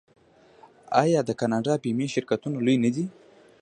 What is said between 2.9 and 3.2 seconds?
دي؟